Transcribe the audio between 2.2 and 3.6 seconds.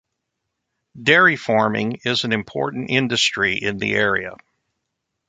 an important industry